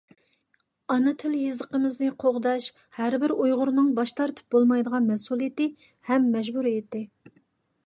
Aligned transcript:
ئانا 0.93 1.11
تىل-يېزىقىمىزنى 1.23 2.09
قوغداش— 2.23 2.65
ھەربىر 3.01 3.35
ئۇيغۇرنىڭ 3.37 3.93
باش 4.01 4.15
تارتىپ 4.21 4.57
بولمايدىغان 4.57 5.13
مەسئۇلىيىتى 5.13 5.71
ھەم 6.13 6.29
مەجبۇرىيىتى. 6.37 7.07